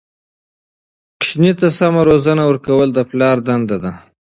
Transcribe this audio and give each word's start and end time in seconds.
ماسوم 1.17 1.43
ته 1.59 1.67
سمه 1.79 2.01
روزنه 2.09 2.43
ورکول 2.49 2.89
د 2.93 2.99
پلار 3.09 3.37
دنده 3.47 3.77
ده. 3.83 3.91